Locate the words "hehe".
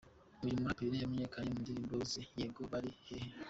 3.05-3.29